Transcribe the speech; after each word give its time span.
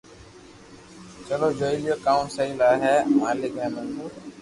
چلو 1.27 1.47
جوئي 1.59 1.77
ليو 1.83 1.95
ڪاو 2.05 2.21
سھي 2.35 2.47
ھي 2.83 2.93
مالڪ 3.19 3.53
ني 3.59 3.67
منظور 3.75 4.11